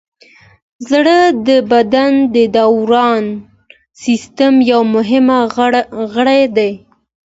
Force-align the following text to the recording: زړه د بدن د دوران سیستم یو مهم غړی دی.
زړه 0.89 1.17
د 1.47 1.49
بدن 1.71 2.11
د 2.35 2.35
دوران 2.55 3.25
سیستم 4.03 4.53
یو 4.71 4.81
مهم 4.95 5.25
غړی 6.15 6.41
دی. 6.57 6.71